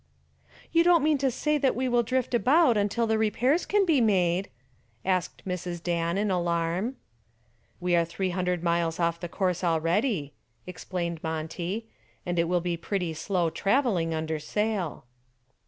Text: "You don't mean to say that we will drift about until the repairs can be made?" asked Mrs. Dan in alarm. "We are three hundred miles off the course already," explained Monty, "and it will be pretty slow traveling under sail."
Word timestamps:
"You 0.71 0.83
don't 0.83 1.03
mean 1.03 1.19
to 1.19 1.29
say 1.29 1.59
that 1.59 1.75
we 1.75 1.87
will 1.87 2.01
drift 2.01 2.33
about 2.33 2.75
until 2.75 3.05
the 3.05 3.19
repairs 3.19 3.67
can 3.67 3.85
be 3.85 4.01
made?" 4.01 4.49
asked 5.05 5.45
Mrs. 5.45 5.83
Dan 5.83 6.17
in 6.17 6.31
alarm. 6.31 6.95
"We 7.79 7.95
are 7.95 8.03
three 8.03 8.31
hundred 8.31 8.63
miles 8.63 8.99
off 8.99 9.19
the 9.19 9.29
course 9.29 9.63
already," 9.63 10.33
explained 10.65 11.21
Monty, 11.23 11.85
"and 12.25 12.39
it 12.39 12.45
will 12.47 12.61
be 12.61 12.77
pretty 12.77 13.13
slow 13.13 13.51
traveling 13.51 14.11
under 14.11 14.39
sail." 14.39 15.05